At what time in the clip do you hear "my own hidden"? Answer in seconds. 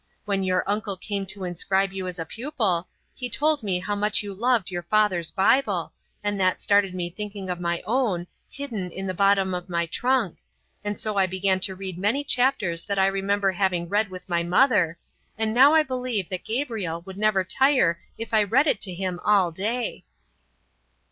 7.59-8.89